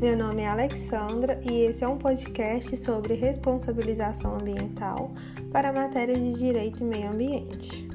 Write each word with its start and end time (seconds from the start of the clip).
Meu 0.00 0.16
nome 0.16 0.40
é 0.40 0.48
Alexandra 0.48 1.38
e 1.42 1.60
esse 1.64 1.84
é 1.84 1.86
um 1.86 1.98
podcast 1.98 2.74
sobre 2.78 3.12
responsabilização 3.12 4.36
ambiental 4.36 5.12
para 5.52 5.68
a 5.68 5.72
matéria 5.74 6.14
de 6.14 6.38
Direito 6.38 6.82
e 6.82 6.86
Meio 6.86 7.10
Ambiente. 7.10 7.86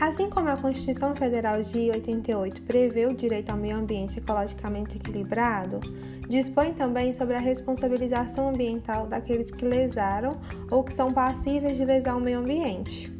Assim 0.00 0.30
como 0.30 0.48
a 0.48 0.56
Constituição 0.56 1.16
Federal 1.16 1.60
de 1.62 1.90
88 1.90 2.62
prevê 2.62 3.06
o 3.06 3.16
direito 3.16 3.50
ao 3.50 3.56
meio 3.56 3.78
ambiente 3.78 4.20
ecologicamente 4.20 4.98
equilibrado, 4.98 5.80
dispõe 6.28 6.72
também 6.74 7.12
sobre 7.12 7.34
a 7.34 7.40
responsabilização 7.40 8.50
ambiental 8.50 9.08
daqueles 9.08 9.50
que 9.50 9.64
lesaram 9.64 10.40
ou 10.70 10.84
que 10.84 10.92
são 10.92 11.12
passíveis 11.12 11.76
de 11.76 11.84
lesar 11.84 12.14
o 12.14 12.20
meio 12.20 12.38
ambiente. 12.38 13.12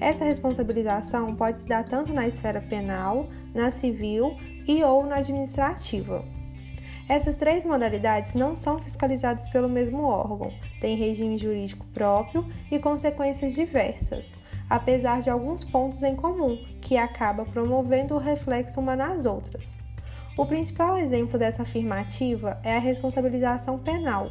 Essa 0.00 0.24
responsabilização 0.24 1.36
pode 1.36 1.58
se 1.58 1.68
dar 1.68 1.84
tanto 1.84 2.14
na 2.14 2.26
esfera 2.26 2.62
penal, 2.62 3.28
na 3.54 3.70
civil 3.70 4.34
e 4.66 4.82
ou 4.82 5.04
na 5.04 5.16
administrativa. 5.16 6.39
Essas 7.10 7.34
três 7.34 7.66
modalidades 7.66 8.34
não 8.34 8.54
são 8.54 8.78
fiscalizadas 8.78 9.48
pelo 9.48 9.68
mesmo 9.68 10.04
órgão, 10.04 10.52
têm 10.80 10.96
regime 10.96 11.36
jurídico 11.36 11.84
próprio 11.86 12.46
e 12.70 12.78
consequências 12.78 13.52
diversas, 13.52 14.32
apesar 14.68 15.20
de 15.20 15.28
alguns 15.28 15.64
pontos 15.64 16.04
em 16.04 16.14
comum, 16.14 16.64
que 16.80 16.96
acaba 16.96 17.44
promovendo 17.44 18.14
o 18.14 18.18
reflexo 18.18 18.78
uma 18.78 18.94
nas 18.94 19.26
outras. 19.26 19.76
O 20.38 20.46
principal 20.46 20.96
exemplo 20.96 21.36
dessa 21.36 21.64
afirmativa 21.64 22.60
é 22.62 22.76
a 22.76 22.80
responsabilização 22.80 23.76
penal, 23.76 24.30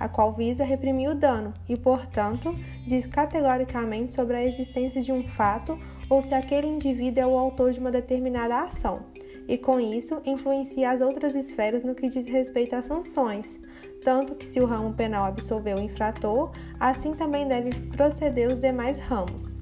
a 0.00 0.08
qual 0.08 0.32
visa 0.32 0.64
reprimir 0.64 1.10
o 1.10 1.14
dano 1.14 1.52
e, 1.68 1.76
portanto, 1.76 2.56
diz 2.86 3.06
categoricamente 3.06 4.14
sobre 4.14 4.34
a 4.34 4.42
existência 4.42 5.02
de 5.02 5.12
um 5.12 5.28
fato 5.28 5.78
ou 6.08 6.22
se 6.22 6.32
aquele 6.32 6.68
indivíduo 6.68 7.22
é 7.22 7.26
o 7.26 7.36
autor 7.36 7.72
de 7.72 7.80
uma 7.80 7.90
determinada 7.90 8.62
ação 8.62 9.04
e, 9.48 9.58
com 9.58 9.78
isso, 9.78 10.20
influencia 10.24 10.90
as 10.90 11.00
outras 11.00 11.34
esferas 11.34 11.82
no 11.82 11.94
que 11.94 12.08
diz 12.08 12.26
respeito 12.26 12.74
às 12.74 12.86
sanções, 12.86 13.58
tanto 14.02 14.34
que, 14.34 14.46
se 14.46 14.60
o 14.60 14.66
ramo 14.66 14.94
penal 14.94 15.24
absolveu 15.24 15.76
o 15.76 15.82
infrator, 15.82 16.50
assim 16.80 17.14
também 17.14 17.46
deve 17.46 17.70
proceder 17.90 18.50
os 18.50 18.58
demais 18.58 18.98
ramos. 18.98 19.60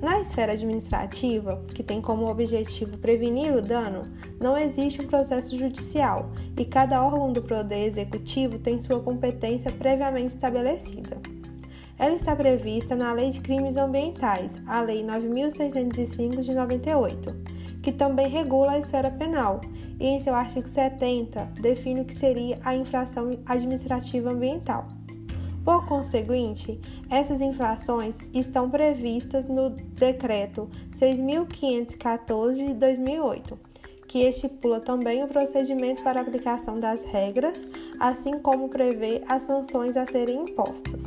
Na 0.00 0.20
esfera 0.20 0.52
administrativa, 0.52 1.64
que 1.68 1.82
tem 1.82 2.02
como 2.02 2.28
objetivo 2.28 2.98
prevenir 2.98 3.54
o 3.54 3.62
dano, 3.62 4.02
não 4.38 4.56
existe 4.58 5.00
um 5.00 5.06
processo 5.06 5.56
judicial 5.56 6.30
e 6.58 6.64
cada 6.64 7.02
órgão 7.02 7.32
do 7.32 7.42
Poder 7.42 7.86
Executivo 7.86 8.58
tem 8.58 8.78
sua 8.80 9.00
competência 9.00 9.72
previamente 9.72 10.34
estabelecida. 10.34 11.16
Ela 11.98 12.16
está 12.16 12.34
prevista 12.36 12.94
na 12.94 13.12
Lei 13.12 13.30
de 13.30 13.40
Crimes 13.40 13.76
Ambientais, 13.76 14.60
a 14.66 14.80
Lei 14.82 15.02
9605 15.02 16.42
de 16.42 16.54
98 16.54 17.53
que 17.84 17.92
também 17.92 18.28
regula 18.28 18.72
a 18.72 18.78
esfera 18.78 19.10
penal, 19.10 19.60
e 20.00 20.06
em 20.06 20.18
seu 20.18 20.34
artigo 20.34 20.66
70 20.66 21.52
define 21.60 22.00
o 22.00 22.04
que 22.06 22.14
seria 22.14 22.58
a 22.64 22.74
infração 22.74 23.38
administrativa 23.44 24.32
ambiental. 24.32 24.88
Por 25.62 25.84
conseguinte, 25.84 26.80
essas 27.10 27.42
infrações 27.42 28.18
estão 28.32 28.70
previstas 28.70 29.46
no 29.46 29.70
Decreto 29.70 30.68
6.514 30.92 32.54
de 32.54 32.74
2008, 32.74 33.58
que 34.08 34.20
estipula 34.20 34.80
também 34.80 35.22
o 35.22 35.28
procedimento 35.28 36.02
para 36.02 36.22
aplicação 36.22 36.80
das 36.80 37.02
regras, 37.04 37.66
assim 38.00 38.38
como 38.38 38.68
prevê 38.68 39.22
as 39.28 39.42
sanções 39.42 39.96
a 39.96 40.06
serem 40.06 40.42
impostas. 40.42 41.02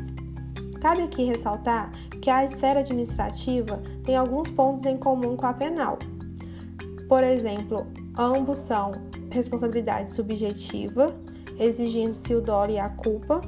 Cabe 0.80 1.02
aqui 1.02 1.23
ressaltar 1.23 1.91
que 2.22 2.30
a 2.30 2.45
esfera 2.45 2.81
administrativa 2.81 3.81
tem 4.03 4.16
alguns 4.16 4.50
pontos 4.50 4.86
em 4.86 4.97
comum 4.97 5.36
com 5.36 5.45
a 5.45 5.53
penal, 5.53 5.97
por 7.08 7.23
exemplo, 7.23 7.88
ambos 8.17 8.59
são 8.59 8.91
responsabilidade 9.31 10.13
subjetiva, 10.13 11.16
exigindo-se 11.59 12.36
o 12.36 12.41
dolo 12.41 12.72
e 12.72 12.79
a 12.79 12.90
culpa, 12.90 13.41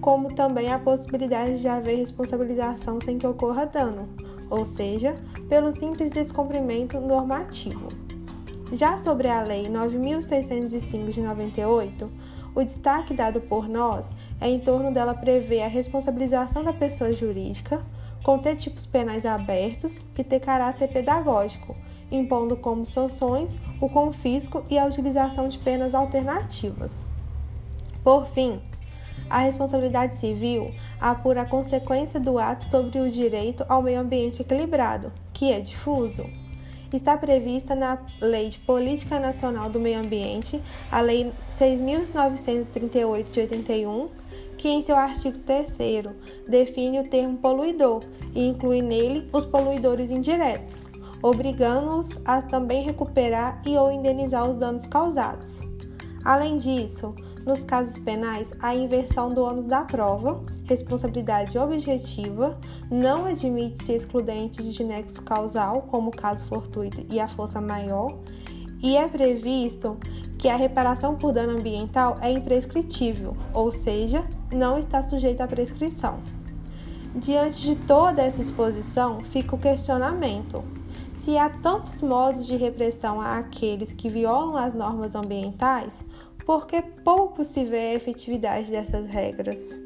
como 0.00 0.34
também 0.34 0.70
a 0.72 0.78
possibilidade 0.78 1.60
de 1.60 1.68
haver 1.68 1.96
responsabilização 1.96 3.00
sem 3.00 3.18
que 3.18 3.26
ocorra 3.26 3.66
dano, 3.66 4.08
ou 4.50 4.64
seja, 4.64 5.16
pelo 5.48 5.72
simples 5.72 6.12
descumprimento 6.12 7.00
normativo. 7.00 7.88
Já 8.72 8.98
sobre 8.98 9.28
a 9.28 9.42
Lei 9.42 9.68
9605 9.68 11.12
de 11.12 11.22
98, 11.22 12.10
o 12.54 12.64
destaque 12.64 13.14
dado 13.14 13.40
por 13.40 13.68
nós 13.68 14.14
é 14.40 14.48
em 14.48 14.58
torno 14.58 14.92
dela 14.92 15.14
prever 15.14 15.62
a 15.62 15.68
responsabilização 15.68 16.64
da 16.64 16.72
pessoa 16.72 17.12
jurídica, 17.12 17.84
conter 18.24 18.56
tipos 18.56 18.84
penais 18.84 19.24
abertos 19.24 20.00
e 20.18 20.24
ter 20.24 20.40
caráter 20.40 20.88
pedagógico, 20.88 21.76
impondo 22.10 22.56
como 22.56 22.86
sanções 22.86 23.56
o 23.80 23.88
confisco 23.88 24.64
e 24.70 24.78
a 24.78 24.86
utilização 24.86 25.48
de 25.48 25.58
penas 25.58 25.94
alternativas. 25.94 27.04
Por 28.02 28.26
fim, 28.26 28.60
a 29.28 29.40
responsabilidade 29.40 30.14
civil 30.14 30.72
apura 31.00 31.42
a 31.42 31.46
consequência 31.46 32.20
do 32.20 32.38
ato 32.38 32.70
sobre 32.70 33.00
o 33.00 33.10
direito 33.10 33.64
ao 33.68 33.82
meio 33.82 34.00
ambiente 34.00 34.42
equilibrado, 34.42 35.12
que 35.32 35.50
é 35.50 35.60
difuso. 35.60 36.24
Está 36.92 37.18
prevista 37.18 37.74
na 37.74 37.98
Lei 38.20 38.48
de 38.48 38.60
Política 38.60 39.18
Nacional 39.18 39.68
do 39.68 39.80
Meio 39.80 39.98
Ambiente, 39.98 40.62
a 40.90 41.00
Lei 41.00 41.32
6.938 41.50 43.32
de 43.32 43.40
81, 43.40 44.08
que 44.56 44.68
em 44.68 44.80
seu 44.80 44.96
artigo 44.96 45.38
3 45.38 45.76
define 46.48 47.00
o 47.00 47.08
termo 47.08 47.38
poluidor 47.38 48.04
e 48.32 48.46
inclui 48.46 48.80
nele 48.80 49.28
os 49.32 49.44
poluidores 49.44 50.12
indiretos 50.12 50.88
obrigando-os 51.22 52.18
a 52.24 52.42
também 52.42 52.84
recuperar 52.84 53.60
e 53.66 53.76
ou 53.76 53.90
indenizar 53.90 54.48
os 54.48 54.56
danos 54.56 54.86
causados. 54.86 55.60
Além 56.24 56.58
disso, 56.58 57.14
nos 57.46 57.62
casos 57.62 57.98
penais, 58.00 58.52
a 58.60 58.74
inversão 58.74 59.30
do 59.30 59.40
ônus 59.40 59.66
da 59.66 59.84
prova, 59.84 60.42
responsabilidade 60.64 61.56
objetiva, 61.56 62.58
não 62.90 63.24
admite-se 63.24 63.92
excludentes 63.92 64.74
de 64.74 64.82
nexo 64.82 65.22
causal, 65.22 65.82
como 65.82 66.08
o 66.08 66.16
caso 66.16 66.44
fortuito 66.46 67.06
e 67.08 67.20
a 67.20 67.28
força 67.28 67.60
maior, 67.60 68.18
e 68.82 68.96
é 68.96 69.06
previsto 69.06 69.96
que 70.36 70.48
a 70.48 70.56
reparação 70.56 71.14
por 71.14 71.32
dano 71.32 71.58
ambiental 71.58 72.16
é 72.20 72.30
imprescritível, 72.30 73.32
ou 73.54 73.70
seja, 73.70 74.24
não 74.52 74.76
está 74.76 75.02
sujeita 75.02 75.44
à 75.44 75.46
prescrição. 75.46 76.18
Diante 77.14 77.62
de 77.62 77.76
toda 77.76 78.22
essa 78.22 78.42
exposição, 78.42 79.20
fica 79.20 79.54
o 79.54 79.58
questionamento: 79.58 80.62
se 81.26 81.36
há 81.36 81.50
tantos 81.50 82.02
modos 82.02 82.46
de 82.46 82.56
repressão 82.56 83.20
àqueles 83.20 83.92
que 83.92 84.08
violam 84.08 84.56
as 84.56 84.72
normas 84.72 85.16
ambientais, 85.16 86.04
por 86.44 86.68
que 86.68 86.80
pouco 86.80 87.42
se 87.42 87.64
vê 87.64 87.78
a 87.78 87.94
efetividade 87.94 88.70
dessas 88.70 89.08
regras? 89.08 89.76